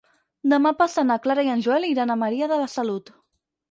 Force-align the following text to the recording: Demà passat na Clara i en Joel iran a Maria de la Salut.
Demà 0.53 0.71
passat 0.79 1.07
na 1.11 1.19
Clara 1.27 1.45
i 1.49 1.53
en 1.59 1.63
Joel 1.69 1.89
iran 1.93 2.17
a 2.17 2.19
Maria 2.27 2.53
de 2.55 2.63
la 2.65 2.71
Salut. 2.79 3.19